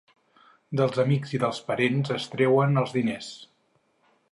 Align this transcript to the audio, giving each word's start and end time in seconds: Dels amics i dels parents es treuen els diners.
Dels 0.79 1.01
amics 1.03 1.35
i 1.37 1.41
dels 1.43 1.59
parents 1.67 2.11
es 2.17 2.27
treuen 2.33 2.83
els 2.85 2.99
diners. 2.99 3.31